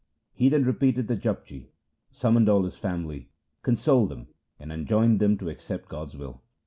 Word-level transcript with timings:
He 0.31 0.49
then 0.49 0.65
repeated 0.65 1.07
the 1.07 1.15
Japji, 1.15 1.73
summoned 2.09 2.49
all 2.49 2.63
his 2.63 2.75
family, 2.75 3.29
consoled 3.61 4.09
them, 4.09 4.29
and 4.59 4.71
enjoined 4.73 5.19
them 5.19 5.37
to 5.37 5.49
accept 5.49 5.89
God's 5.89 6.17
will. 6.17 6.41